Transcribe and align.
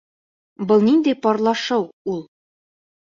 Был 0.71 0.81
ниндәй 0.87 1.17
парлашыу 1.27 1.85
ул? 2.15 2.21